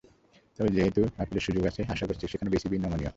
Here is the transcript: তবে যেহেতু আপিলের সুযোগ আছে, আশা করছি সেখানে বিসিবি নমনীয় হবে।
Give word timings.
তবে 0.59 0.69
যেহেতু 0.69 1.01
আপিলের 1.17 1.45
সুযোগ 1.47 1.63
আছে, 1.65 1.81
আশা 1.93 2.05
করছি 2.07 2.25
সেখানে 2.27 2.49
বিসিবি 2.53 2.75
নমনীয় 2.77 2.97
হবে। 2.97 3.09